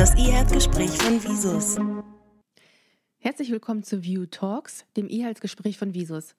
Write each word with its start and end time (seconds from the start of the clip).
das 0.00 0.14
E-Health-Gespräch 0.14 0.92
von 0.92 1.22
Visus. 1.22 1.76
Herzlich 3.18 3.50
willkommen 3.50 3.82
zu 3.82 4.02
View 4.02 4.24
Talks, 4.24 4.86
dem 4.96 5.10
E-Health-Gespräch 5.10 5.76
von 5.76 5.92
Visus. 5.92 6.36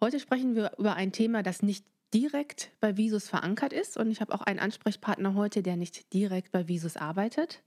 Heute 0.00 0.18
sprechen 0.18 0.56
wir 0.56 0.72
über 0.78 0.94
ein 0.94 1.12
Thema, 1.12 1.44
das 1.44 1.62
nicht 1.62 1.84
direkt 2.12 2.72
bei 2.80 2.96
Visus 2.96 3.28
verankert 3.28 3.72
ist 3.72 3.96
und 3.96 4.10
ich 4.10 4.20
habe 4.20 4.34
auch 4.34 4.40
einen 4.40 4.58
Ansprechpartner 4.58 5.34
heute, 5.34 5.62
der 5.62 5.76
nicht 5.76 6.12
direkt 6.12 6.50
bei 6.50 6.66
Visus 6.66 6.96
arbeitet. 6.96 7.62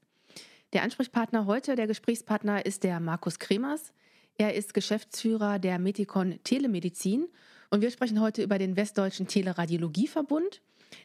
Der 0.74 0.84
Ansprechpartner 0.84 1.46
heute, 1.46 1.78
der 1.78 1.88
Gesprächspartner 1.88 2.66
ist 2.66 2.84
der 2.84 3.00
Markus 3.00 3.40
Kremers. 3.40 3.94
Er 4.38 4.54
ist 4.54 4.74
Geschäftsführer 4.74 5.60
der 5.60 5.80
Metikon 5.80 6.40
Telemedizin 6.44 7.30
und 7.70 7.80
wir 7.80 7.90
sprechen 7.90 8.20
heute 8.20 8.44
über 8.44 8.58
den 8.58 8.76
Westdeutschen 8.76 9.28
Teleradiologieverbund. 9.28 10.62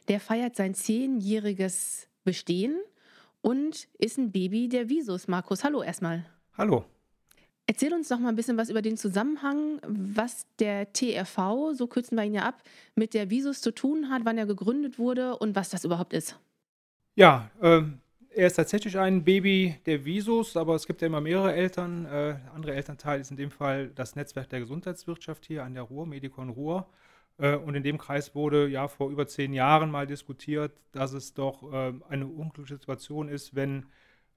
Der 0.09 0.19
feiert 0.19 0.57
sein 0.57 0.75
zehnjähriges 0.75 2.09
Bestehen 2.25 2.77
und 3.41 3.89
ist 3.99 4.19
ein 4.19 4.33
Baby 4.33 4.69
der 4.69 4.89
Visus. 4.89 5.29
Markus, 5.29 5.65
hallo 5.65 5.83
erstmal. 5.83 6.27
Hallo. 6.57 6.85
Erzähl 7.67 7.93
uns 7.93 8.09
doch 8.09 8.21
mal 8.21 8.29
ein 8.29 8.37
bisschen 8.37 8.57
was 8.57 8.71
über 8.71 8.81
den 8.81 8.97
Zusammenhang, 8.97 9.81
was 9.87 10.47
der 10.61 10.93
TRV, 10.93 11.73
so 11.75 11.89
kürzen 11.89 12.17
wir 12.17 12.25
ihn 12.25 12.35
ja 12.35 12.43
ab, 12.43 12.63
mit 12.95 13.13
der 13.13 13.29
Visus 13.29 13.61
zu 13.61 13.73
tun 13.73 14.09
hat, 14.09 14.25
wann 14.25 14.39
er 14.39 14.47
gegründet 14.47 14.99
wurde 14.99 15.37
und 15.37 15.57
was 15.57 15.71
das 15.71 15.85
überhaupt 15.85 16.13
ist. 16.13 16.39
Ja, 17.17 17.51
ähm, 17.61 17.99
er 18.31 18.47
ist 18.47 18.55
tatsächlich 18.55 18.99
ein 18.99 19.25
Baby 19.25 19.77
der 19.87 20.05
Visus, 20.05 20.57
aber 20.57 20.75
es 20.75 20.87
gibt 20.87 21.01
ja 21.01 21.07
immer 21.07 21.21
mehrere 21.21 21.55
Eltern. 21.55 22.05
Äh, 22.05 22.37
andere 22.55 22.75
Elternteil 22.75 23.21
ist 23.21 23.31
in 23.31 23.37
dem 23.37 23.51
Fall 23.51 23.89
das 23.95 24.15
Netzwerk 24.15 24.49
der 24.51 24.61
Gesundheitswirtschaft 24.61 25.47
hier 25.47 25.65
an 25.65 25.75
der 25.75 25.85
Ruhr, 25.85 26.07
Medikon 26.07 26.51
Ruhr. 26.51 26.87
Äh, 27.39 27.57
und 27.57 27.75
in 27.75 27.83
dem 27.83 27.99
Kreis 27.99 28.35
wurde 28.35 28.69
ja 28.69 28.89
vor 28.89 29.11
über 29.11 29.27
zehn 29.27 29.53
Jahren 29.53 29.91
mal 29.91 30.07
diskutiert, 30.07 30.73
dass 30.93 31.13
es 31.13 31.35
doch 31.35 31.73
äh, 31.73 31.93
eine 32.09 32.27
unglückliche 32.27 32.79
Situation 32.79 33.29
ist, 33.29 33.55
wenn 33.55 33.87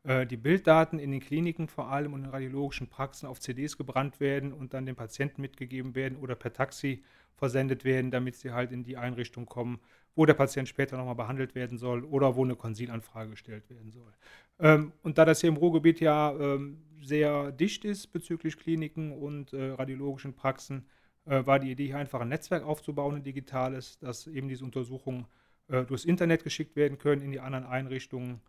äh, 0.04 0.26
die 0.26 0.38
Bilddaten 0.38 1.00
in 1.00 1.12
den 1.12 1.22
Kliniken 1.22 1.68
vor 1.68 1.88
allem 1.92 2.14
und 2.14 2.24
in 2.24 2.30
radiologischen 2.30 2.88
Praxen 2.88 3.28
auf 3.28 3.40
CDs 3.40 3.78
gebrannt 3.78 4.20
werden 4.20 4.54
und 4.54 4.74
dann 4.74 4.86
dem 4.86 4.96
Patienten 4.96 5.42
mitgegeben 5.42 5.96
werden 5.96 6.18
oder 6.18 6.36
per 6.36 6.54
Taxi 6.54 7.04
versendet 7.36 7.86
werden, 7.86 8.12
damit 8.12 8.36
sie 8.36 8.52
halt 8.52 8.72
in 8.72 8.84
die 8.84 8.98
Einrichtung 8.98 9.46
kommen, 9.46 9.80
wo 10.16 10.26
der 10.26 10.34
Patient 10.34 10.68
später 10.68 10.98
nochmal 10.98 11.16
behandelt 11.16 11.56
werden 11.56 11.78
soll 11.78 12.04
oder 12.04 12.36
wo 12.36 12.44
eine 12.44 12.58
Konsilanfrage 12.58 13.32
gestellt 13.32 13.70
werden 13.70 13.92
soll. 13.92 14.12
Ähm, 14.60 14.92
und 15.04 15.18
da 15.18 15.24
das 15.24 15.40
hier 15.40 15.48
im 15.50 15.56
Ruhrgebiet 15.56 16.02
ja 16.02 16.34
ähm, 16.38 16.82
sehr 17.02 17.54
dicht 17.54 17.86
ist 17.86 18.08
bezüglich 18.08 18.58
Kliniken 18.58 19.14
und 19.14 19.54
radiologischen 19.54 20.34
Praxen, 20.34 20.86
äh, 21.26 21.46
war 21.46 21.60
die 21.60 21.72
Idee 21.72 21.88
hier 21.88 21.98
einfach 21.98 22.22
ein 22.22 22.30
Netzwerk 22.30 22.64
aufzubauen, 22.64 23.16
ein 23.16 23.24
digitales, 23.24 24.00
dass 24.00 24.28
eben 24.28 24.48
diese 24.48 24.66
Untersuchungen 24.66 25.26
äh, 25.68 25.84
durchs 25.84 26.06
Internet 26.06 26.44
geschickt 26.44 26.76
werden 26.76 26.98
können 26.98 27.22
in 27.22 27.32
die 27.32 27.40
anderen 27.40 27.66
Einrichtungen. 27.66 28.42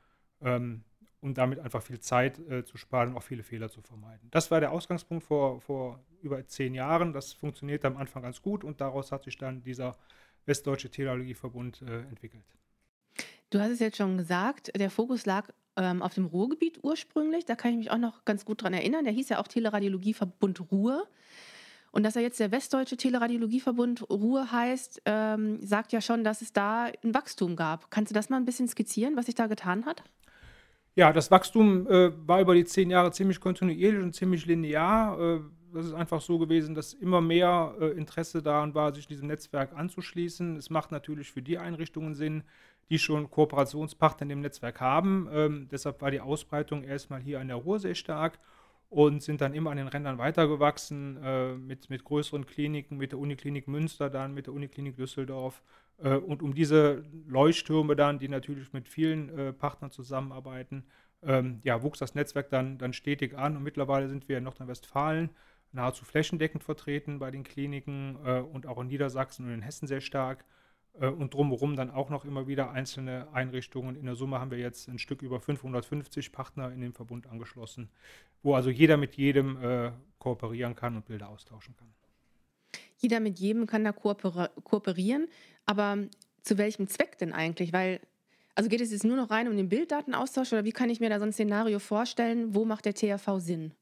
Ähm, 0.42 0.84
um 1.20 1.34
damit 1.34 1.58
einfach 1.58 1.82
viel 1.82 2.00
Zeit 2.00 2.38
äh, 2.48 2.64
zu 2.64 2.76
sparen 2.76 3.10
und 3.10 3.16
auch 3.16 3.22
viele 3.22 3.42
Fehler 3.42 3.68
zu 3.68 3.82
vermeiden. 3.82 4.28
Das 4.30 4.50
war 4.50 4.60
der 4.60 4.72
Ausgangspunkt 4.72 5.24
vor, 5.24 5.60
vor 5.60 6.00
über 6.22 6.46
zehn 6.46 6.74
Jahren. 6.74 7.12
Das 7.12 7.32
funktionierte 7.32 7.86
am 7.86 7.96
Anfang 7.96 8.22
ganz 8.22 8.40
gut 8.40 8.64
und 8.64 8.80
daraus 8.80 9.12
hat 9.12 9.24
sich 9.24 9.36
dann 9.36 9.62
dieser 9.62 9.96
Westdeutsche 10.46 10.90
Telerologieverbund 10.90 11.82
äh, 11.82 12.00
entwickelt. 12.08 12.44
Du 13.50 13.60
hast 13.60 13.70
es 13.70 13.80
jetzt 13.80 13.98
schon 13.98 14.16
gesagt, 14.16 14.70
der 14.74 14.90
Fokus 14.90 15.26
lag 15.26 15.48
ähm, 15.76 16.02
auf 16.02 16.14
dem 16.14 16.26
Ruhrgebiet 16.26 16.78
ursprünglich. 16.82 17.44
Da 17.44 17.54
kann 17.56 17.72
ich 17.72 17.78
mich 17.78 17.90
auch 17.90 17.98
noch 17.98 18.24
ganz 18.24 18.44
gut 18.44 18.62
dran 18.62 18.72
erinnern. 18.72 19.04
Der 19.04 19.12
hieß 19.12 19.28
ja 19.28 19.40
auch 19.40 19.48
Teleradiologieverbund 19.48 20.70
Ruhr. 20.70 21.06
Und 21.92 22.04
dass 22.04 22.16
er 22.16 22.22
jetzt 22.22 22.38
der 22.38 22.52
Westdeutsche 22.52 22.96
Teleradiologieverbund 22.96 24.08
Ruhr 24.10 24.52
heißt, 24.52 25.02
ähm, 25.06 25.58
sagt 25.60 25.92
ja 25.92 26.00
schon, 26.00 26.22
dass 26.22 26.40
es 26.40 26.52
da 26.52 26.84
ein 27.02 27.14
Wachstum 27.14 27.56
gab. 27.56 27.90
Kannst 27.90 28.10
du 28.10 28.14
das 28.14 28.30
mal 28.30 28.36
ein 28.36 28.44
bisschen 28.44 28.68
skizzieren, 28.68 29.16
was 29.16 29.26
sich 29.26 29.34
da 29.34 29.46
getan 29.48 29.86
hat? 29.86 30.04
Ja, 30.94 31.12
das 31.12 31.30
Wachstum 31.30 31.86
äh, 31.88 32.12
war 32.26 32.40
über 32.40 32.54
die 32.54 32.64
zehn 32.64 32.90
Jahre 32.90 33.12
ziemlich 33.12 33.40
kontinuierlich 33.40 34.02
und 34.02 34.14
ziemlich 34.14 34.46
linear. 34.46 35.18
Äh, 35.20 35.40
das 35.72 35.86
ist 35.86 35.94
einfach 35.94 36.20
so 36.20 36.38
gewesen, 36.38 36.74
dass 36.74 36.92
immer 36.94 37.20
mehr 37.20 37.74
äh, 37.80 37.90
Interesse 37.90 38.42
daran 38.42 38.74
war, 38.74 38.94
sich 38.94 39.06
diesem 39.06 39.28
Netzwerk 39.28 39.72
anzuschließen. 39.72 40.56
Es 40.56 40.70
macht 40.70 40.90
natürlich 40.90 41.30
für 41.30 41.42
die 41.42 41.58
Einrichtungen 41.58 42.14
Sinn, 42.14 42.42
die 42.88 42.98
schon 42.98 43.30
Kooperationspartner 43.30 44.22
in 44.22 44.28
dem 44.30 44.40
Netzwerk 44.40 44.80
haben. 44.80 45.28
Ähm, 45.32 45.68
deshalb 45.70 46.02
war 46.02 46.10
die 46.10 46.20
Ausbreitung 46.20 46.82
erstmal 46.82 47.20
hier 47.20 47.40
an 47.40 47.48
der 47.48 47.56
Ruhr 47.56 47.78
sehr 47.78 47.94
stark 47.94 48.38
und 48.90 49.22
sind 49.22 49.40
dann 49.40 49.54
immer 49.54 49.70
an 49.70 49.76
den 49.76 49.88
Rändern 49.88 50.18
weitergewachsen 50.18 51.16
äh, 51.22 51.54
mit, 51.54 51.88
mit 51.90 52.04
größeren 52.04 52.44
Kliniken, 52.44 52.98
mit 52.98 53.12
der 53.12 53.20
Uniklinik 53.20 53.68
Münster, 53.68 54.10
dann 54.10 54.34
mit 54.34 54.46
der 54.46 54.54
Uniklinik 54.54 54.96
Düsseldorf. 54.96 55.62
Äh, 55.98 56.16
und 56.16 56.42
um 56.42 56.54
diese 56.54 57.04
Leuchttürme 57.26 57.94
dann, 57.94 58.18
die 58.18 58.28
natürlich 58.28 58.72
mit 58.72 58.88
vielen 58.88 59.28
äh, 59.38 59.52
Partnern 59.52 59.92
zusammenarbeiten, 59.92 60.84
ähm, 61.22 61.60
ja, 61.62 61.82
wuchs 61.84 62.00
das 62.00 62.16
Netzwerk 62.16 62.50
dann, 62.50 62.78
dann 62.78 62.92
stetig 62.92 63.38
an. 63.38 63.56
Und 63.56 63.62
mittlerweile 63.62 64.08
sind 64.08 64.28
wir 64.28 64.38
in 64.38 64.44
Nordrhein-Westfalen 64.44 65.30
nahezu 65.72 66.04
flächendeckend 66.04 66.64
vertreten 66.64 67.20
bei 67.20 67.30
den 67.30 67.44
Kliniken 67.44 68.18
äh, 68.24 68.40
und 68.40 68.66
auch 68.66 68.80
in 68.80 68.88
Niedersachsen 68.88 69.46
und 69.46 69.54
in 69.54 69.62
Hessen 69.62 69.86
sehr 69.86 70.00
stark. 70.00 70.44
Äh, 70.98 71.08
und 71.08 71.34
drumherum 71.34 71.76
dann 71.76 71.90
auch 71.90 72.10
noch 72.10 72.24
immer 72.24 72.46
wieder 72.46 72.70
einzelne 72.70 73.28
Einrichtungen. 73.32 73.96
In 73.96 74.06
der 74.06 74.14
Summe 74.14 74.40
haben 74.40 74.50
wir 74.50 74.58
jetzt 74.58 74.88
ein 74.88 74.98
Stück 74.98 75.22
über 75.22 75.40
550 75.40 76.32
Partner 76.32 76.72
in 76.72 76.80
den 76.80 76.92
Verbund 76.92 77.26
angeschlossen, 77.26 77.90
wo 78.42 78.54
also 78.54 78.70
jeder 78.70 78.96
mit 78.96 79.16
jedem 79.16 79.62
äh, 79.62 79.92
kooperieren 80.18 80.74
kann 80.74 80.96
und 80.96 81.06
Bilder 81.06 81.28
austauschen 81.28 81.76
kann. 81.76 81.88
Jeder 82.98 83.20
mit 83.20 83.38
jedem 83.38 83.66
kann 83.66 83.82
da 83.82 83.92
kooperieren, 83.92 85.28
aber 85.64 85.96
zu 86.42 86.58
welchem 86.58 86.86
Zweck 86.86 87.16
denn 87.16 87.32
eigentlich? 87.32 87.72
Weil, 87.72 88.00
also 88.54 88.68
geht 88.68 88.82
es 88.82 88.92
jetzt 88.92 89.04
nur 89.04 89.16
noch 89.16 89.30
rein 89.30 89.48
um 89.48 89.56
den 89.56 89.70
Bilddatenaustausch 89.70 90.52
oder 90.52 90.64
wie 90.64 90.72
kann 90.72 90.90
ich 90.90 91.00
mir 91.00 91.08
da 91.08 91.18
so 91.18 91.24
ein 91.24 91.32
Szenario 91.32 91.78
vorstellen? 91.78 92.54
Wo 92.54 92.66
macht 92.66 92.84
der 92.84 92.94
THV 92.94 93.38
Sinn? 93.38 93.72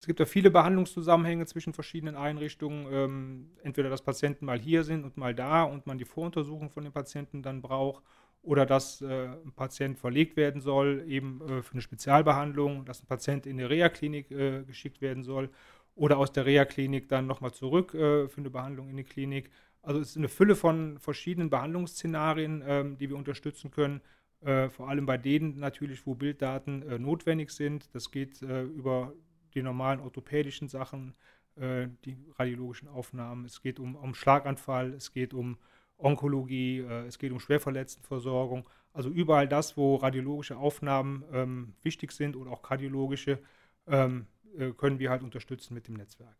Es 0.00 0.06
gibt 0.06 0.18
ja 0.18 0.24
viele 0.24 0.50
Behandlungszusammenhänge 0.50 1.44
zwischen 1.44 1.74
verschiedenen 1.74 2.16
Einrichtungen. 2.16 2.86
Ähm, 2.90 3.50
entweder, 3.62 3.90
dass 3.90 4.00
Patienten 4.00 4.46
mal 4.46 4.58
hier 4.58 4.82
sind 4.82 5.04
und 5.04 5.18
mal 5.18 5.34
da 5.34 5.62
und 5.62 5.86
man 5.86 5.98
die 5.98 6.06
Voruntersuchung 6.06 6.70
von 6.70 6.84
den 6.84 6.92
Patienten 6.92 7.42
dann 7.42 7.60
braucht 7.60 8.02
oder 8.42 8.64
dass 8.64 9.02
äh, 9.02 9.26
ein 9.26 9.52
Patient 9.54 9.98
verlegt 9.98 10.38
werden 10.38 10.62
soll, 10.62 11.04
eben 11.06 11.42
äh, 11.42 11.62
für 11.62 11.74
eine 11.74 11.82
Spezialbehandlung, 11.82 12.86
dass 12.86 13.02
ein 13.02 13.06
Patient 13.06 13.44
in 13.44 13.58
die 13.58 13.64
Reha-Klinik 13.64 14.30
äh, 14.30 14.62
geschickt 14.64 15.02
werden 15.02 15.22
soll 15.22 15.50
oder 15.94 16.16
aus 16.16 16.32
der 16.32 16.46
Reha-Klinik 16.46 17.10
dann 17.10 17.26
nochmal 17.26 17.52
zurück 17.52 17.92
äh, 17.92 18.26
für 18.26 18.38
eine 18.38 18.48
Behandlung 18.48 18.88
in 18.88 18.96
die 18.96 19.04
Klinik. 19.04 19.50
Also 19.82 20.00
es 20.00 20.10
ist 20.10 20.16
eine 20.16 20.30
Fülle 20.30 20.56
von 20.56 20.98
verschiedenen 20.98 21.50
Behandlungsszenarien, 21.50 22.62
ähm, 22.66 22.96
die 22.96 23.10
wir 23.10 23.16
unterstützen 23.16 23.70
können. 23.70 24.00
Äh, 24.40 24.70
vor 24.70 24.88
allem 24.88 25.04
bei 25.04 25.18
denen 25.18 25.58
natürlich, 25.58 26.06
wo 26.06 26.14
Bilddaten 26.14 26.80
äh, 26.88 26.98
notwendig 26.98 27.50
sind. 27.50 27.94
Das 27.94 28.10
geht 28.10 28.40
über 28.40 29.12
die 29.54 29.62
normalen 29.62 30.00
orthopädischen 30.00 30.68
Sachen, 30.68 31.14
äh, 31.56 31.88
die 32.04 32.16
radiologischen 32.38 32.88
Aufnahmen. 32.88 33.44
Es 33.44 33.62
geht 33.62 33.78
um, 33.78 33.96
um 33.96 34.14
Schlaganfall, 34.14 34.92
es 34.94 35.12
geht 35.12 35.34
um 35.34 35.58
Onkologie, 35.98 36.80
äh, 36.80 37.06
es 37.06 37.18
geht 37.18 37.32
um 37.32 37.40
Schwerverletztenversorgung. 37.40 38.68
Also 38.92 39.10
überall 39.10 39.46
das, 39.46 39.76
wo 39.76 39.96
radiologische 39.96 40.56
Aufnahmen 40.56 41.24
ähm, 41.32 41.74
wichtig 41.82 42.12
sind 42.12 42.36
oder 42.36 42.50
auch 42.50 42.62
kardiologische, 42.62 43.38
ähm, 43.86 44.26
äh, 44.58 44.70
können 44.72 44.98
wir 44.98 45.10
halt 45.10 45.22
unterstützen 45.22 45.74
mit 45.74 45.86
dem 45.86 45.94
Netzwerk. 45.94 46.36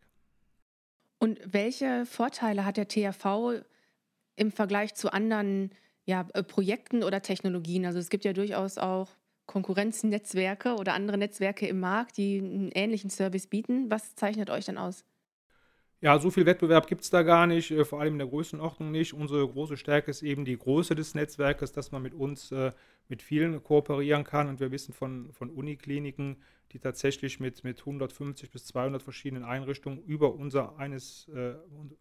Und 1.19 1.39
welche 1.45 2.05
Vorteile 2.05 2.65
hat 2.65 2.77
der 2.77 2.87
THV 2.87 3.63
im 4.35 4.51
Vergleich 4.51 4.95
zu 4.95 5.13
anderen 5.13 5.71
ja, 6.05 6.27
äh, 6.33 6.43
Projekten 6.43 7.03
oder 7.03 7.21
Technologien? 7.21 7.85
Also 7.85 7.99
es 7.99 8.09
gibt 8.09 8.25
ja 8.25 8.33
durchaus 8.33 8.77
auch 8.77 9.09
Konkurrenznetzwerke 9.45 10.75
oder 10.75 10.93
andere 10.93 11.17
Netzwerke 11.17 11.67
im 11.67 11.79
Markt, 11.79 12.17
die 12.17 12.39
einen 12.39 12.71
ähnlichen 12.71 13.09
Service 13.09 13.47
bieten. 13.47 13.89
Was 13.89 14.15
zeichnet 14.15 14.49
euch 14.49 14.65
dann 14.65 14.77
aus? 14.77 15.03
Ja, 16.03 16.17
so 16.17 16.31
viel 16.31 16.47
Wettbewerb 16.47 16.87
gibt 16.87 17.03
es 17.03 17.11
da 17.11 17.21
gar 17.21 17.45
nicht, 17.45 17.69
äh, 17.69 17.85
vor 17.85 18.01
allem 18.01 18.13
in 18.13 18.19
der 18.19 18.27
Größenordnung 18.27 18.89
nicht. 18.89 19.13
Unsere 19.13 19.47
große 19.47 19.77
Stärke 19.77 20.09
ist 20.09 20.23
eben 20.23 20.45
die 20.45 20.57
Größe 20.57 20.95
des 20.95 21.13
Netzwerkes, 21.13 21.73
dass 21.73 21.91
man 21.91 22.01
mit 22.01 22.15
uns 22.15 22.51
äh, 22.51 22.71
mit 23.07 23.21
vielen 23.21 23.63
kooperieren 23.63 24.23
kann. 24.23 24.49
Und 24.49 24.59
wir 24.59 24.71
wissen 24.71 24.93
von, 24.93 25.31
von 25.31 25.51
Unikliniken, 25.51 26.37
die 26.71 26.79
tatsächlich 26.79 27.39
mit, 27.39 27.63
mit 27.63 27.81
150 27.81 28.49
bis 28.49 28.65
200 28.65 29.03
verschiedenen 29.03 29.43
Einrichtungen 29.43 29.99
über 29.99 30.33
unser, 30.33 30.75
eines, 30.79 31.27
äh, 31.35 31.53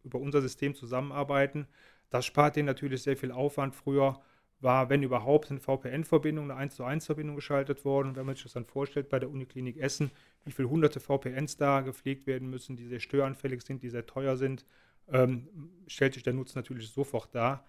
über 0.03 0.19
unser 0.19 0.41
System 0.41 0.75
zusammenarbeiten. 0.75 1.67
Das 2.09 2.25
spart 2.25 2.57
denen 2.57 2.67
natürlich 2.67 3.03
sehr 3.03 3.19
viel 3.19 3.33
Aufwand. 3.33 3.75
Früher 3.75 4.23
war, 4.61 4.91
wenn 4.91 5.03
überhaupt, 5.03 5.51
eine 5.51 5.61
VPN-Verbindung, 5.61 6.51
eine 6.51 6.57
1 6.57 6.75
zu 6.75 6.85
1 6.85 7.07
Verbindung 7.07 7.37
geschaltet 7.37 7.85
worden. 7.85 8.09
Und 8.09 8.17
wenn 8.17 8.27
man 8.27 8.35
sich 8.35 8.45
das 8.45 8.53
dann 8.53 8.67
vorstellt 8.67 9.09
bei 9.09 9.19
der 9.19 9.31
Uniklinik 9.31 9.79
Essen, 9.79 10.11
wie 10.45 10.53
viele 10.53 10.69
hunderte 10.69 11.01
VPNs 11.01 11.57
da 11.57 11.81
gepflegt 11.81 12.27
werden 12.27 12.51
müssen, 12.51 12.77
die 12.77 12.87
sehr 12.87 13.01
störanfällig 13.01 13.63
sind, 13.63 13.83
die 13.83 13.89
sehr 13.89 14.07
teuer 14.07 14.37
sind, 14.37 14.65
ähm, 15.11 15.49
stellt 15.87 16.15
sich 16.15 16.23
der 16.23 16.35
Nutzen 16.35 16.59
natürlich 16.59 16.89
sofort 16.91 17.35
dar. 17.35 17.65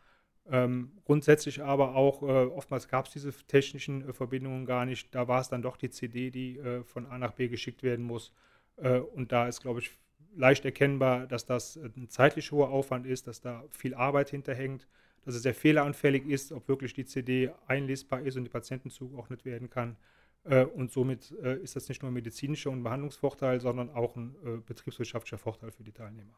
Ähm, 0.50 0.92
grundsätzlich 1.06 1.62
aber 1.62 1.96
auch, 1.96 2.24
äh, 2.24 2.26
oftmals 2.26 2.88
gab 2.88 3.06
es 3.06 3.14
diese 3.14 3.32
technischen 3.32 4.10
äh, 4.10 4.14
Verbindungen 4.14 4.66
gar 4.66 4.86
nicht. 4.86 5.14
Da 5.14 5.28
war 5.28 5.40
es 5.40 5.50
dann 5.50 5.62
doch 5.62 5.78
die 5.78 5.90
CD, 5.90 6.32
die 6.32 6.58
äh, 6.58 6.84
von 6.84 7.06
A 7.06 7.18
nach 7.18 7.34
B 7.34 7.48
geschickt 7.48 7.84
werden 7.84 8.06
muss. 8.06 8.34
Äh, 8.78 9.00
und 9.00 9.32
da 9.32 9.48
ist, 9.48 9.62
glaube 9.62 9.80
ich, 9.80 9.92
leicht 10.36 10.66
erkennbar, 10.66 11.28
dass 11.28 11.46
das 11.46 11.78
ein 11.78 12.10
zeitlich 12.10 12.52
hoher 12.52 12.70
Aufwand 12.70 13.06
ist, 13.06 13.28
dass 13.28 13.42
da 13.42 13.64
viel 13.70 13.94
Arbeit 13.94 14.30
hinterhängt 14.30 14.88
dass 15.26 15.36
es 15.36 15.44
sehr 15.44 15.54
fehleranfällig 15.54 16.26
ist, 16.26 16.52
ob 16.52 16.68
wirklich 16.68 16.94
die 16.94 17.06
CD 17.06 17.52
einlesbar 17.68 18.22
ist 18.22 18.38
und 18.38 18.46
dem 18.46 18.52
Patienten 18.52 18.90
zugeordnet 18.90 19.46
werden 19.46 19.70
kann. 19.70 19.98
Äh, 20.44 20.66
und 20.66 20.92
somit 20.92 21.32
äh, 21.44 21.58
ist 21.62 21.76
das 21.76 21.88
nicht 21.90 22.02
nur 22.02 22.12
ein 22.12 22.14
medizinischer 22.14 22.72
und 22.72 22.84
Behandlungsvorteil, 22.84 23.62
sondern 23.62 23.90
auch 23.92 24.16
ein 24.16 24.36
äh, 24.44 24.58
betriebswirtschaftlicher 24.66 25.38
Vorteil 25.38 25.72
für 25.72 25.84
die 25.84 25.92
Teilnehmer. 25.92 26.34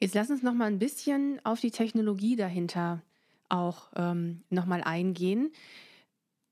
Jetzt 0.00 0.14
lass 0.14 0.30
uns 0.30 0.42
noch 0.42 0.54
mal 0.54 0.66
ein 0.66 0.78
bisschen 0.78 1.40
auf 1.44 1.60
die 1.60 1.70
Technologie 1.70 2.36
dahinter 2.36 3.02
auch 3.48 3.90
ähm, 3.96 4.42
noch 4.50 4.66
mal 4.66 4.82
eingehen. 4.82 5.52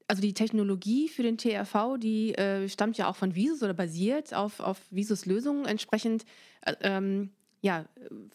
Also 0.09 0.21
die 0.21 0.35
Technologie 0.35 1.09
für 1.09 1.23
den 1.23 1.39
TRV, 1.39 1.97
die 1.99 2.35
äh, 2.35 2.69
stammt 2.69 2.99
ja 2.99 3.09
auch 3.09 3.17
von 3.17 3.35
Visus 3.35 3.63
oder 3.63 3.75
basiert 3.75 4.35
auf, 4.35 4.61
auf 4.61 4.79
Visus 4.91 5.27
Lösungen. 5.27 5.65
Entsprechend 5.65 6.25
äh, 6.63 6.75
ähm, 6.81 7.31
ja, 7.63 7.87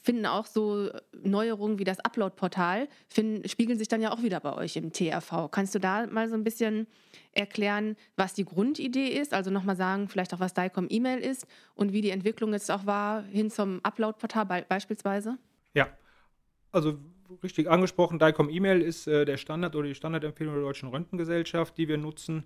finden 0.01 0.25
auch 0.25 0.45
so 0.45 0.89
Neuerungen 1.21 1.79
wie 1.79 1.83
das 1.83 2.00
Upload-Portal, 2.00 2.88
spiegeln 3.45 3.77
sich 3.77 3.89
dann 3.89 4.01
ja 4.01 4.13
auch 4.13 4.24
wieder 4.24 4.39
bei 4.39 4.53
euch 4.53 4.77
im 4.77 4.94
TRV. 4.94 5.51
Kannst 5.51 5.75
du 5.75 5.79
da 5.79 6.07
mal 6.07 6.29
so 6.29 6.35
ein 6.35 6.45
bisschen 6.45 6.88
erklären, 7.33 7.97
was 8.15 8.33
die 8.33 8.45
Grundidee 8.45 9.09
ist? 9.09 9.33
Also 9.33 9.51
nochmal 9.51 9.75
sagen, 9.75 10.07
vielleicht 10.07 10.33
auch, 10.33 10.39
was 10.39 10.53
DICOM 10.53 10.88
E-Mail 10.89 11.19
ist 11.19 11.45
und 11.75 11.91
wie 11.91 12.00
die 12.00 12.12
Entwicklung 12.12 12.53
jetzt 12.53 12.71
auch 12.71 12.85
war 12.85 13.21
hin 13.24 13.51
zum 13.51 13.81
Upload-Portal 13.83 14.45
be 14.45 14.65
beispielsweise? 14.68 15.38
Ja, 15.73 15.89
also 16.71 16.97
richtig 17.44 17.69
angesprochen, 17.69 18.19
DICOM 18.19 18.50
E-Mail 18.50 18.81
ist 18.81 19.07
äh, 19.07 19.25
der 19.25 19.35
Standard 19.35 19.75
oder 19.75 19.89
die 19.89 19.95
Standardempfehlung 19.95 20.53
der 20.53 20.63
Deutschen 20.63 20.88
Röntgengesellschaft, 20.88 21.77
die 21.77 21.89
wir 21.89 21.97
nutzen, 21.97 22.45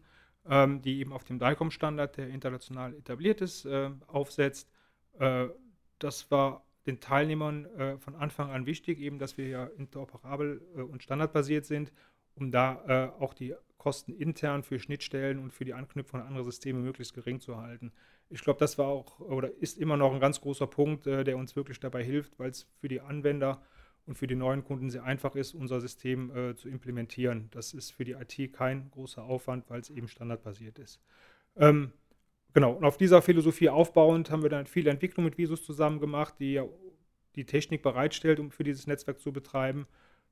ähm, 0.49 0.81
die 0.81 0.99
eben 0.99 1.13
auf 1.13 1.25
dem 1.25 1.37
DICOM-Standard, 1.37 2.17
der 2.17 2.29
international 2.29 2.95
etabliert 2.95 3.41
ist, 3.41 3.65
äh, 3.65 3.91
aufsetzt. 4.07 4.67
Äh, 5.19 5.49
das 5.99 6.31
war 6.31 6.65
den 6.85 6.99
Teilnehmern 6.99 7.65
äh, 7.65 7.97
von 7.97 8.15
Anfang 8.15 8.49
an 8.49 8.65
wichtig, 8.65 8.99
eben, 8.99 9.19
dass 9.19 9.37
wir 9.37 9.47
ja 9.47 9.65
interoperabel 9.65 10.61
äh, 10.75 10.81
und 10.81 11.03
standardbasiert 11.03 11.65
sind, 11.65 11.91
um 12.35 12.51
da 12.51 12.83
äh, 12.87 13.21
auch 13.21 13.33
die 13.33 13.53
Kosten 13.77 14.13
intern 14.13 14.63
für 14.63 14.79
Schnittstellen 14.79 15.39
und 15.39 15.53
für 15.53 15.65
die 15.65 15.73
Anknüpfung 15.73 16.21
an 16.21 16.27
andere 16.27 16.45
Systeme 16.45 16.79
möglichst 16.79 17.13
gering 17.13 17.39
zu 17.39 17.57
halten. 17.57 17.91
Ich 18.29 18.41
glaube, 18.41 18.59
das 18.59 18.77
war 18.77 18.87
auch 18.87 19.19
oder 19.19 19.51
ist 19.59 19.77
immer 19.77 19.97
noch 19.97 20.13
ein 20.13 20.19
ganz 20.19 20.39
großer 20.41 20.67
Punkt, 20.67 21.07
äh, 21.07 21.23
der 21.23 21.37
uns 21.37 21.55
wirklich 21.55 21.79
dabei 21.79 22.03
hilft, 22.03 22.39
weil 22.39 22.51
es 22.51 22.67
für 22.79 22.87
die 22.87 23.01
Anwender 23.01 23.61
und 24.05 24.17
für 24.17 24.27
die 24.27 24.35
neuen 24.35 24.63
Kunden 24.63 24.89
sehr 24.89 25.03
einfach 25.03 25.35
ist, 25.35 25.53
unser 25.53 25.79
System 25.81 26.35
äh, 26.35 26.55
zu 26.55 26.69
implementieren. 26.69 27.49
Das 27.51 27.73
ist 27.73 27.91
für 27.91 28.03
die 28.03 28.13
IT 28.13 28.53
kein 28.53 28.89
großer 28.91 29.23
Aufwand, 29.23 29.69
weil 29.69 29.81
es 29.81 29.89
eben 29.89 30.07
standardbasiert 30.07 30.79
ist. 30.79 30.99
Ähm, 31.55 31.91
Genau, 32.53 32.73
und 32.73 32.83
auf 32.83 32.97
dieser 32.97 33.21
Philosophie 33.21 33.69
aufbauend 33.69 34.29
haben 34.29 34.43
wir 34.43 34.49
dann 34.49 34.65
viele 34.65 34.89
Entwicklungen 34.91 35.29
mit 35.29 35.37
Visus 35.37 35.63
zusammen 35.65 35.99
gemacht, 35.99 36.35
die 36.39 36.53
ja 36.53 36.65
die 37.35 37.45
Technik 37.45 37.81
bereitstellt, 37.81 38.39
um 38.39 38.51
für 38.51 38.63
dieses 38.63 38.87
Netzwerk 38.87 39.19
zu 39.19 39.31
betreiben. 39.31 39.87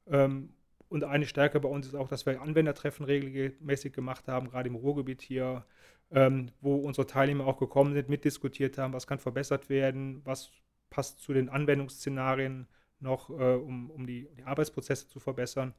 Ähm, 0.08 0.54
und 0.90 1.04
eine 1.04 1.26
Stärke 1.26 1.60
bei 1.60 1.70
uns 1.70 1.88
ist 1.88 1.96
auch, 1.96 2.08
dass 2.10 2.26
wir 2.26 2.42
Anwendertreffen 2.42 3.06
regelmäßig 3.06 3.94
gemacht 3.94 4.28
haben, 4.28 4.50
gerade 4.50 4.68
im 4.70 4.76
Ruhrgebiet 4.76 5.22
hier, 5.22 5.66
ähm, 6.12 6.52
wo 6.62 6.76
unsere 6.76 7.08
Teilnehmer 7.08 7.46
auch 7.46 7.58
gekommen 7.58 7.94
sind, 7.94 8.10
mitdiskutiert 8.10 8.78
haben, 8.78 8.94
was 8.94 9.08
kann 9.08 9.20
verbessert 9.20 9.70
werden, 9.70 10.22
was 10.26 10.52
passt 10.90 11.20
zu 11.22 11.34
den 11.34 11.48
Anwendungsszenarien 11.48 12.68
noch, 13.00 13.30
äh, 13.30 13.56
um, 13.56 13.92
um 13.92 14.08
die, 14.08 14.28
die 14.36 14.44
Arbeitsprozesse 14.44 15.08
zu 15.08 15.20
verbessern. 15.20 15.74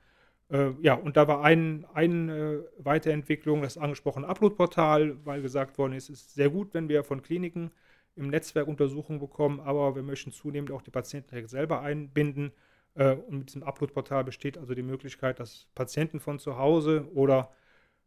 Äh, 0.50 0.72
ja, 0.82 0.94
und 0.94 1.16
da 1.16 1.28
war 1.28 1.42
ein, 1.42 1.86
eine 1.94 2.32
äh, 2.32 2.84
Weiterentwicklung, 2.84 3.62
das 3.62 3.78
angesprochene 3.78 4.26
Upload-Portal, 4.26 5.24
weil 5.24 5.42
gesagt 5.42 5.78
worden 5.78 5.92
ist, 5.92 6.10
es 6.10 6.22
ist 6.22 6.34
sehr 6.34 6.50
gut, 6.50 6.74
wenn 6.74 6.88
wir 6.88 7.04
von 7.04 7.22
Kliniken 7.22 7.70
im 8.16 8.28
Netzwerk 8.28 8.66
Untersuchungen 8.66 9.20
bekommen, 9.20 9.60
aber 9.60 9.94
wir 9.94 10.02
möchten 10.02 10.32
zunehmend 10.32 10.72
auch 10.72 10.82
die 10.82 10.90
Patienten 10.90 11.30
direkt 11.30 11.50
selber 11.50 11.80
einbinden. 11.82 12.52
Äh, 12.94 13.14
und 13.14 13.38
mit 13.38 13.48
diesem 13.48 13.62
Upload-Portal 13.62 14.24
besteht 14.24 14.58
also 14.58 14.74
die 14.74 14.82
Möglichkeit, 14.82 15.38
dass 15.38 15.68
Patienten 15.74 16.18
von 16.20 16.38
zu 16.40 16.58
Hause 16.58 17.06
oder 17.14 17.52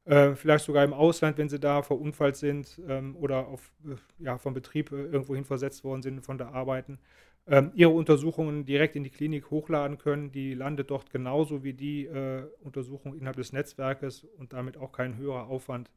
äh, 0.05 0.35
vielleicht 0.35 0.65
sogar 0.65 0.83
im 0.83 0.93
Ausland, 0.93 1.37
wenn 1.37 1.47
sie 1.49 1.59
da 1.59 1.81
verunfallt 1.81 2.35
sind 2.35 2.81
ähm, 2.87 3.15
oder 3.15 3.47
auf, 3.47 3.71
äh, 3.85 3.95
ja, 4.23 4.37
vom 4.37 4.53
Betrieb 4.53 4.91
äh, 4.91 4.95
irgendwo 5.05 5.35
hin 5.35 5.45
versetzt 5.45 5.83
worden 5.85 6.01
sind 6.01 6.21
von 6.21 6.37
der 6.37 6.53
Arbeiten, 6.53 6.99
ähm, 7.45 7.71
ihre 7.75 7.91
Untersuchungen 7.91 8.65
direkt 8.65 8.95
in 8.95 9.03
die 9.03 9.09
Klinik 9.09 9.51
hochladen 9.51 9.97
können. 9.97 10.31
Die 10.31 10.53
landet 10.53 10.89
dort 10.91 11.09
genauso 11.09 11.63
wie 11.63 11.73
die 11.73 12.05
äh, 12.05 12.47
Untersuchung 12.61 13.15
innerhalb 13.15 13.35
des 13.35 13.51
Netzwerkes 13.51 14.23
und 14.37 14.53
damit 14.53 14.77
auch 14.77 14.91
kein 14.91 15.17
höherer 15.17 15.47
Aufwand 15.47 15.89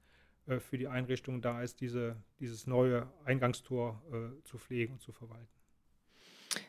äh, 0.47 0.59
für 0.59 0.79
die 0.79 0.89
Einrichtung 0.89 1.43
da 1.43 1.63
ist, 1.63 1.81
diese, 1.81 2.17
dieses 2.41 2.67
neue 2.67 3.09
Eingangstor 3.25 4.03
äh, 4.13 4.43
zu 4.45 4.59
pflegen 4.59 4.95
und 4.95 5.01
zu 5.01 5.13
verwalten. 5.13 5.47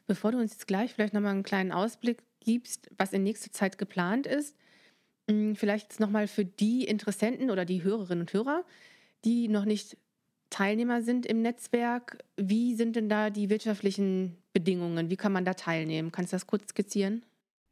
Bevor 0.05 0.31
du 0.31 0.37
uns 0.37 0.51
jetzt 0.51 0.67
gleich 0.67 0.93
vielleicht 0.93 1.13
nochmal 1.13 1.31
einen 1.31 1.43
kleinen 1.43 1.71
Ausblick 1.71 2.23
gibst, 2.39 2.89
was 2.97 3.13
in 3.13 3.23
nächster 3.23 3.51
Zeit 3.51 3.77
geplant 3.77 4.27
ist, 4.27 4.55
hm, 5.29 5.55
vielleicht 5.55 5.99
nochmal 5.99 6.27
für 6.27 6.45
die 6.45 6.85
Interessenten 6.85 7.49
oder 7.49 7.65
die 7.65 7.83
Hörerinnen 7.83 8.21
und 8.21 8.33
Hörer, 8.33 8.63
die 9.25 9.47
noch 9.47 9.65
nicht 9.65 9.97
Teilnehmer 10.49 11.01
sind 11.01 11.25
im 11.25 11.41
Netzwerk. 11.41 12.17
Wie 12.37 12.75
sind 12.75 12.95
denn 12.95 13.09
da 13.09 13.29
die 13.29 13.49
wirtschaftlichen 13.49 14.37
Bedingungen? 14.53 15.09
Wie 15.09 15.17
kann 15.17 15.31
man 15.31 15.45
da 15.45 15.53
teilnehmen? 15.53 16.11
Kannst 16.11 16.33
du 16.33 16.35
das 16.35 16.47
kurz 16.47 16.69
skizzieren? 16.69 17.23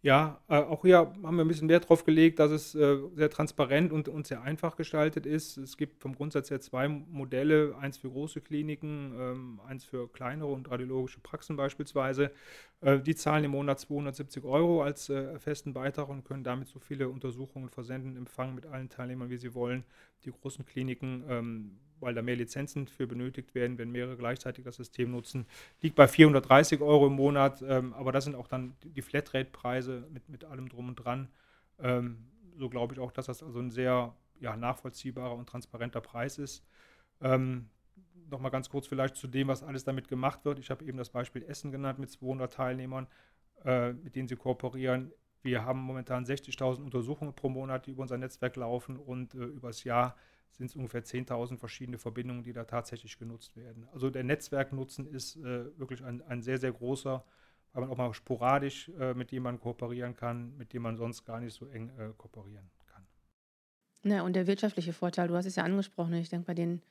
Ja, 0.06 0.40
äh, 0.50 0.58
auch 0.58 0.84
hier 0.84 0.98
haben 1.00 1.36
wir 1.36 1.44
ein 1.44 1.48
bisschen 1.48 1.68
Wert 1.68 1.86
darauf 1.86 2.04
gelegt, 2.04 2.38
dass 2.38 2.52
es 2.52 2.76
äh, 2.76 3.00
sehr 3.16 3.32
transparent 3.32 3.92
und, 3.92 4.08
und 4.08 4.28
sehr 4.28 4.44
einfach 4.44 4.76
gestaltet 4.76 5.26
ist. 5.26 5.58
Es 5.58 5.78
gibt 5.78 6.00
vom 6.00 6.14
Grundsatz 6.14 6.52
her 6.52 6.62
zwei 6.62 6.88
Modelle, 6.88 7.76
eins 7.80 7.98
für 7.98 8.12
große 8.12 8.42
Kliniken, 8.42 9.16
ähm, 9.18 9.62
eins 9.66 9.84
für 9.84 10.08
kleinere 10.08 10.50
und 10.50 10.70
radiologische 10.70 11.22
Praxen 11.22 11.56
beispielsweise. 11.56 12.30
Äh, 12.82 13.00
die 13.00 13.16
zahlen 13.16 13.46
im 13.46 13.52
Monat 13.52 13.80
270 13.80 14.44
Euro 14.44 14.84
als 14.84 15.10
äh, 15.10 15.40
festen 15.40 15.74
Beitrag 15.74 16.08
und 16.08 16.24
können 16.24 16.44
damit 16.44 16.68
so 16.68 16.78
viele 16.78 17.10
Untersuchungen 17.10 17.70
versenden, 17.70 18.16
empfangen 18.16 18.54
mit 18.54 18.68
allen 18.68 18.90
Teilnehmern, 18.90 19.32
wie 19.32 19.38
sie 19.38 19.56
wollen. 19.56 19.86
Die 20.24 20.30
großen 20.30 20.68
Kliniken 20.68 21.24
ähm, 21.28 21.80
weil 22.00 22.14
da 22.14 22.22
mehr 22.22 22.36
Lizenzen 22.36 22.88
für 22.88 23.08
benötigt 23.08 23.56
werden, 23.56 23.78
wenn 23.78 23.92
mehrere 23.92 24.18
gleichzeitig 24.18 24.66
das 24.66 24.76
System 24.76 25.12
nutzen, 25.12 25.46
liegt 25.82 25.96
bei 25.96 26.08
430 26.08 26.82
Euro 26.82 27.08
im 27.08 27.14
Monat. 27.14 27.62
Ähm, 27.62 27.94
aber 27.94 28.12
das 28.12 28.26
sind 28.26 28.36
auch 28.36 28.48
dann 28.48 28.76
die 28.84 29.02
Flatrate-Preise 29.02 30.08
mit, 30.12 30.30
mit 30.30 30.44
allem 30.44 30.70
drum 30.70 30.90
und 30.90 30.96
dran. 30.96 31.30
Ähm, 31.80 32.28
so 32.58 32.70
glaube 32.70 32.94
ich 32.94 33.00
auch, 33.00 33.12
dass 33.12 33.26
das 33.26 33.44
also 33.44 33.60
ein 33.60 33.72
sehr 33.72 34.16
ja, 34.40 34.56
nachvollziehbarer 34.58 35.36
und 35.36 35.48
transparenter 35.48 36.02
Preis 36.02 36.38
ist. 36.38 36.66
Ähm, 37.22 37.70
Nochmal 38.30 38.52
ganz 38.52 38.70
kurz 38.70 38.88
vielleicht 38.88 39.16
zu 39.16 39.28
dem, 39.28 39.50
was 39.50 39.62
alles 39.62 39.84
damit 39.84 40.08
gemacht 40.08 40.46
wird. 40.46 40.58
Ich 40.58 40.72
habe 40.72 40.84
eben 40.86 40.98
das 40.98 41.10
Beispiel 41.10 41.44
Essen 41.44 41.72
genannt 41.72 42.00
mit 42.00 42.10
200 42.10 42.52
Teilnehmern, 42.52 43.08
äh, 43.64 43.94
mit 43.94 44.16
denen 44.16 44.28
sie 44.28 44.36
kooperieren. 44.36 45.12
Wir 45.44 45.64
haben 45.64 45.80
momentan 45.80 46.26
60.000 46.26 46.84
Untersuchungen 46.84 47.36
pro 47.36 47.50
Monat, 47.50 47.86
die 47.86 47.92
über 47.92 48.02
unser 48.02 48.18
Netzwerk 48.18 48.56
laufen 48.56 48.98
und 48.98 49.36
äh, 49.36 49.44
übers 49.44 49.84
Jahr 49.84 50.16
sind 50.58 50.68
es 50.68 50.76
ungefähr 50.76 51.04
10.000 51.04 51.58
verschiedene 51.58 51.98
Verbindungen, 51.98 52.44
die 52.44 52.54
da 52.54 52.64
tatsächlich 52.64 53.18
genutzt 53.18 53.56
werden. 53.58 53.88
Also 53.94 54.10
der 54.10 54.24
Netzwerknutzen 54.24 55.08
ist 55.08 55.36
äh, 55.38 55.78
wirklich 55.78 56.04
ein, 56.04 56.22
ein 56.24 56.42
sehr, 56.42 56.58
sehr 56.58 56.72
großer, 56.72 57.24
weil 57.74 57.82
man 57.82 57.90
auch 57.90 57.98
mal 57.98 58.14
sporadisch 58.14 58.90
äh, 59.00 59.14
mit 59.14 59.32
jemandem 59.32 59.62
kooperieren 59.62 60.16
kann, 60.16 60.56
mit 60.58 60.74
dem 60.74 60.84
man 60.84 60.96
sonst 60.96 61.26
gar 61.26 61.40
nicht 61.40 61.54
so 61.54 61.68
eng 61.68 61.90
äh, 61.98 62.14
kooperieren 62.18 62.70
kann. 62.88 63.06
Ja, 64.04 64.22
und 64.22 64.34
der 64.34 64.48
wirtschaftliche 64.48 64.94
Vorteil, 64.94 65.28
du 65.28 65.36
hast 65.36 65.46
es 65.46 65.56
ja 65.56 65.64
angesprochen, 65.64 66.14
ich 66.14 66.30
denke 66.30 66.48
bei 66.48 66.54
den 66.54 66.82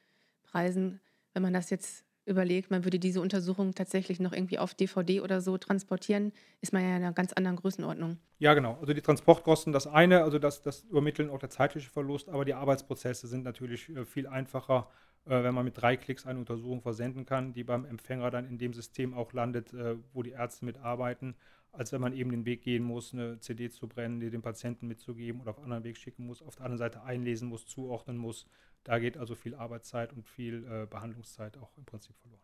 Preisen, 0.42 1.00
wenn 1.33 1.42
man 1.42 1.54
das 1.54 1.71
jetzt 1.71 2.03
überlegt, 2.26 2.71
man 2.71 2.85
würde 2.85 2.99
diese 2.99 3.21
Untersuchung 3.21 3.75
tatsächlich 3.75 4.21
noch 4.21 4.33
irgendwie 4.33 4.59
auf 4.59 4.75
DVD 4.75 5.21
oder 5.21 5.40
so 5.40 5.59
transportieren, 5.59 6.33
ist 6.61 6.73
man 6.73 6.83
ja 6.83 6.88
in 6.88 7.02
einer 7.02 7.12
ganz 7.12 7.33
anderen 7.33 7.57
Größenordnung. 7.57 8.19
Ja, 8.38 8.54
genau. 8.54 8.78
Also 8.81 8.95
die 8.95 9.02
Transportkosten, 9.02 9.73
das 9.73 9.87
eine, 9.87 10.23
also 10.23 10.38
das, 10.38 10.62
das 10.62 10.85
Übermitteln 10.85 11.31
auch 11.31 11.38
der 11.38 11.50
zeitliche 11.50 11.90
Verlust, 11.90 12.28
aber 12.28 12.45
die 12.45 12.54
Arbeitsprozesse 12.54 13.26
sind 13.28 13.45
natürlich 13.45 13.88
äh, 13.90 14.04
viel 14.04 14.26
einfacher, 14.26 14.88
äh, 15.26 15.43
wenn 15.43 15.54
man 15.54 15.64
mit 15.64 15.81
drei 15.81 15.97
Klicks 15.97 16.26
eine 16.26 16.38
Untersuchung 16.38 16.81
versenden 16.81 17.26
kann, 17.26 17.52
die 17.52 17.64
beim 17.64 17.85
Empfänger 17.85 18.31
dann 18.31 18.47
in 18.47 18.59
dem 18.59 18.73
System 18.73 19.14
auch 19.14 19.33
landet, 19.33 19.73
äh, 19.73 19.97
wo 20.12 20.23
die 20.23 20.31
Ärzte 20.31 20.64
mitarbeiten, 20.64 21.35
als 21.73 21.93
wenn 21.93 22.00
man 22.00 22.12
eben 22.12 22.31
den 22.31 22.45
Weg 22.45 22.62
gehen 22.62 22.85
muss, 22.85 23.12
eine 23.12 23.40
CD 23.40 23.69
zu 23.69 23.88
brennen, 23.88 24.21
die 24.21 24.31
dem 24.31 24.43
Patienten 24.43 24.87
mitzugeben 24.87 25.40
oder 25.40 25.50
auf 25.50 25.59
anderen 25.59 25.85
Weg 25.85 25.97
schicken 25.97 26.26
muss, 26.26 26.43
auf 26.43 26.57
der 26.57 26.66
anderen 26.66 26.78
Seite 26.78 27.02
einlesen 27.02 27.49
muss, 27.49 27.66
zuordnen 27.66 28.16
muss. 28.16 28.47
Da 28.85 28.99
geht 28.99 29.17
also 29.17 29.35
viel 29.35 29.55
Arbeitszeit 29.55 30.12
und 30.12 30.26
viel 30.26 30.64
äh, 30.64 30.87
Behandlungszeit 30.87 31.57
auch 31.57 31.76
im 31.76 31.85
Prinzip 31.85 32.17
verloren. 32.19 32.43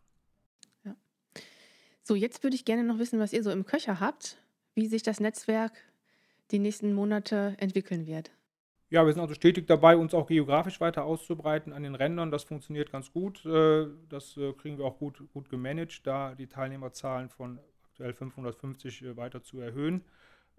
Ja. 0.85 0.97
So, 2.03 2.15
jetzt 2.15 2.43
würde 2.43 2.57
ich 2.57 2.65
gerne 2.65 2.83
noch 2.83 2.99
wissen, 2.99 3.21
was 3.21 3.33
ihr 3.33 3.43
so 3.43 3.51
im 3.51 3.67
Köcher 3.67 4.01
habt, 4.01 4.39
wie 4.75 4.87
sich 4.87 5.03
das 5.03 5.21
Netzwerk 5.21 5.73
die 6.51 6.59
nächsten 6.59 6.95
Monate 6.95 7.55
entwickeln 7.59 8.07
wird. 8.07 8.31
Ja, 8.89 9.07
wir 9.07 9.13
sind 9.13 9.23
also 9.23 9.35
stetig 9.35 9.69
dabei, 9.69 9.97
uns 9.97 10.15
auch 10.15 10.27
geografisch 10.27 10.81
weiter 10.81 11.05
auszubreiten 11.05 11.73
an 11.73 11.85
den 11.85 11.95
Rändern. 11.95 12.33
Das 12.33 12.43
funktioniert 12.43 12.91
ganz 12.91 13.13
gut. 13.13 13.47
Äh, 13.47 13.87
das 14.09 14.37
äh, 14.37 14.53
kriegen 14.55 14.79
wir 14.79 14.85
auch 14.85 14.99
gut, 14.99 15.23
gut 15.33 15.49
gemanagt, 15.49 16.05
da 16.09 16.35
die 16.35 16.49
Teilnehmerzahlen 16.49 17.29
von 17.29 17.61
aktuell 17.85 18.13
550 18.15 19.03
äh, 19.03 19.17
weiter 19.17 19.43
zu 19.43 19.61
erhöhen. 19.61 20.05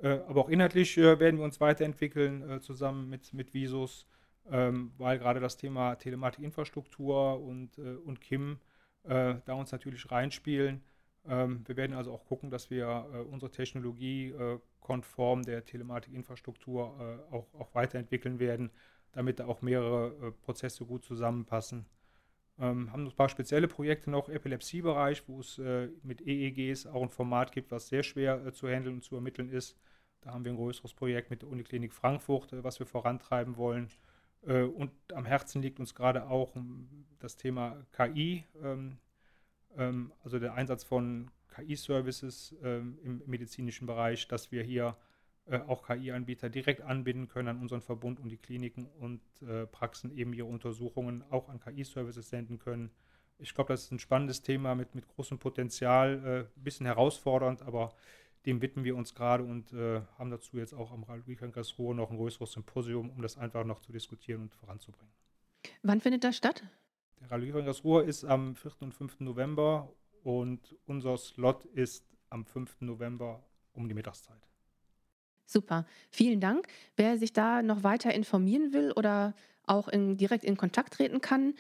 Aber 0.03 0.41
auch 0.41 0.49
inhaltlich 0.49 0.97
werden 0.97 1.37
wir 1.37 1.43
uns 1.45 1.61
weiterentwickeln 1.61 2.59
zusammen 2.63 3.07
mit, 3.07 3.35
mit 3.35 3.53
Visus 3.53 4.07
ähm, 4.49 4.91
weil 4.97 5.19
gerade 5.19 5.39
das 5.39 5.57
Thema 5.57 5.95
Telematikinfrastruktur 5.95 7.41
und, 7.41 7.77
äh, 7.77 7.95
und 7.95 8.21
KIM 8.21 8.59
äh, 9.03 9.35
da 9.45 9.53
uns 9.53 9.71
natürlich 9.71 10.09
reinspielen. 10.11 10.83
Ähm, 11.25 11.63
wir 11.67 11.77
werden 11.77 11.95
also 11.95 12.11
auch 12.11 12.25
gucken, 12.25 12.49
dass 12.49 12.69
wir 12.69 13.07
äh, 13.13 13.17
unsere 13.19 13.51
Technologie 13.51 14.29
äh, 14.29 14.59
konform 14.79 15.43
der 15.43 15.65
Telematikinfrastruktur 15.65 16.95
äh, 17.31 17.33
auch, 17.33 17.53
auch 17.53 17.75
weiterentwickeln 17.75 18.39
werden, 18.39 18.71
damit 19.11 19.39
da 19.39 19.45
auch 19.45 19.61
mehrere 19.61 20.27
äh, 20.27 20.31
Prozesse 20.31 20.85
gut 20.85 21.05
zusammenpassen. 21.05 21.85
Ähm, 22.59 22.91
haben 22.91 23.05
ein 23.05 23.15
paar 23.15 23.29
spezielle 23.29 23.67
Projekte 23.67 24.09
noch, 24.09 24.29
Epilepsiebereich, 24.29 25.27
wo 25.27 25.39
es 25.39 25.59
mit 26.03 26.21
EEGs 26.21 26.85
auch 26.85 27.01
ein 27.01 27.09
Format 27.09 27.51
gibt, 27.51 27.71
was 27.71 27.87
sehr 27.87 28.03
schwer 28.03 28.53
zu 28.53 28.67
handeln 28.67 28.95
und 28.95 29.03
zu 29.03 29.15
ermitteln 29.15 29.49
ist. 29.49 29.77
Da 30.21 30.31
haben 30.31 30.45
wir 30.45 30.51
ein 30.51 30.57
größeres 30.57 30.93
Projekt 30.93 31.31
mit 31.31 31.41
der 31.41 31.49
Uniklinik 31.49 31.93
Frankfurt, 31.93 32.49
was 32.63 32.77
wir 32.79 32.85
vorantreiben 32.85 33.57
wollen. 33.57 33.89
Äh, 34.45 34.63
und 34.63 34.91
am 35.13 35.25
Herzen 35.25 35.61
liegt 35.61 35.79
uns 35.79 35.95
gerade 35.95 36.27
auch 36.27 36.55
das 37.19 37.37
Thema 37.37 37.85
KI, 37.91 38.45
ähm, 38.63 38.97
ähm, 39.77 40.11
also 40.23 40.39
der 40.39 40.53
Einsatz 40.53 40.83
von 40.83 41.31
KI-Services 41.55 42.55
ähm, 42.63 42.97
im 43.03 43.21
medizinischen 43.25 43.85
Bereich, 43.85 44.27
dass 44.27 44.51
wir 44.51 44.63
hier 44.63 44.95
äh, 45.45 45.59
auch 45.59 45.85
KI-Anbieter 45.85 46.49
direkt 46.49 46.81
anbinden 46.81 47.27
können 47.27 47.49
an 47.49 47.59
unseren 47.59 47.81
Verbund 47.81 48.19
und 48.19 48.29
die 48.29 48.37
Kliniken 48.37 48.85
und 48.85 49.21
äh, 49.41 49.65
Praxen 49.67 50.15
eben 50.15 50.33
ihre 50.33 50.47
Untersuchungen 50.47 51.23
auch 51.29 51.49
an 51.49 51.59
KI-Services 51.59 52.29
senden 52.29 52.57
können. 52.59 52.91
Ich 53.37 53.53
glaube, 53.53 53.73
das 53.73 53.83
ist 53.83 53.91
ein 53.91 53.99
spannendes 53.99 54.43
Thema 54.43 54.75
mit, 54.75 54.93
mit 54.93 55.07
großem 55.07 55.39
Potenzial, 55.39 56.47
ein 56.55 56.63
bisschen 56.63 56.85
herausfordernd, 56.85 57.63
aber 57.63 57.91
dem 58.45 58.61
widmen 58.61 58.85
wir 58.85 58.95
uns 58.95 59.13
gerade 59.13 59.43
und 59.43 59.71
äh, 59.73 60.01
haben 60.17 60.31
dazu 60.31 60.57
jetzt 60.57 60.73
auch 60.73 60.91
am 60.91 61.03
Rallye-Kongress 61.03 61.77
Ruhr 61.77 61.93
noch 61.93 62.09
ein 62.09 62.17
größeres 62.17 62.53
Symposium, 62.53 63.09
um 63.09 63.21
das 63.21 63.37
einfach 63.37 63.63
noch 63.63 63.79
zu 63.79 63.91
diskutieren 63.91 64.41
und 64.41 64.53
voranzubringen. 64.53 65.13
Wann 65.83 66.01
findet 66.01 66.23
das 66.23 66.37
statt? 66.37 66.63
Der 67.19 67.31
Rallye-Kongress 67.31 67.83
Ruhr 67.83 68.03
ist 68.03 68.25
am 68.25 68.55
4. 68.55 68.71
und 68.79 68.93
5. 68.93 69.19
November 69.19 69.93
und 70.23 70.75
unser 70.85 71.17
Slot 71.17 71.65
ist 71.65 72.05
am 72.29 72.45
5. 72.45 72.81
November 72.81 73.43
um 73.73 73.87
die 73.87 73.93
Mittagszeit. 73.93 74.41
Super, 75.45 75.85
vielen 76.09 76.39
Dank. 76.39 76.67
Wer 76.95 77.17
sich 77.17 77.33
da 77.33 77.61
noch 77.61 77.83
weiter 77.83 78.13
informieren 78.13 78.73
will 78.73 78.91
oder 78.93 79.33
auch 79.65 79.87
in, 79.87 80.17
direkt 80.17 80.43
in 80.43 80.57
Kontakt 80.57 80.93
treten 80.93 81.21
kann, 81.21 81.53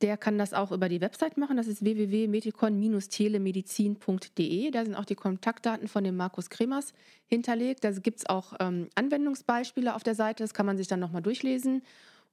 der 0.00 0.16
kann 0.16 0.38
das 0.38 0.54
auch 0.54 0.70
über 0.70 0.88
die 0.88 1.00
Website 1.00 1.36
machen. 1.36 1.56
Das 1.56 1.66
ist 1.66 1.82
www.metikon-telemedizin.de. 1.82 4.70
Da 4.70 4.84
sind 4.84 4.94
auch 4.94 5.04
die 5.04 5.16
Kontaktdaten 5.16 5.88
von 5.88 6.04
dem 6.04 6.14
Markus 6.16 6.50
Kremers 6.50 6.92
hinterlegt. 7.26 7.82
Da 7.84 7.90
gibt 7.90 8.20
es 8.20 8.26
auch 8.26 8.52
ähm, 8.60 8.88
Anwendungsbeispiele 8.94 9.92
auf 9.94 10.04
der 10.04 10.14
Seite. 10.14 10.44
Das 10.44 10.54
kann 10.54 10.66
man 10.66 10.76
sich 10.76 10.86
dann 10.86 11.00
nochmal 11.00 11.22
durchlesen. 11.22 11.82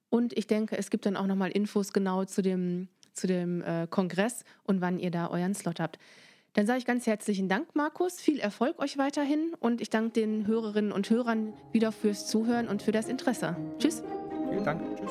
Und 0.08 0.38
ich 0.38 0.46
denke, 0.46 0.78
es 0.78 0.90
gibt 0.90 1.06
dann 1.06 1.16
auch 1.16 1.26
nochmal 1.26 1.50
Infos 1.50 1.92
genau 1.92 2.24
zu 2.24 2.40
dem, 2.40 2.86
zu 3.12 3.26
dem 3.26 3.62
äh, 3.62 3.88
Kongress 3.90 4.44
und 4.62 4.80
wann 4.80 5.00
ihr 5.00 5.10
da 5.10 5.28
euren 5.28 5.54
Slot 5.54 5.80
habt. 5.80 5.98
Dann 6.52 6.66
sage 6.66 6.78
ich 6.78 6.86
ganz 6.86 7.04
herzlichen 7.06 7.48
Dank, 7.48 7.74
Markus. 7.74 8.20
Viel 8.20 8.38
Erfolg 8.38 8.78
euch 8.78 8.96
weiterhin 8.96 9.54
und 9.58 9.80
ich 9.82 9.90
danke 9.90 10.12
den 10.12 10.46
Hörerinnen 10.46 10.92
und 10.92 11.10
Hörern 11.10 11.52
wieder 11.72 11.90
fürs 11.92 12.28
Zuhören 12.28 12.68
und 12.68 12.80
für 12.80 12.92
das 12.92 13.08
Interesse. 13.08 13.56
Tschüss. 13.78 14.04
Vielen 14.48 14.64
Dank. 14.64 14.80
Tschüss. 14.96 15.10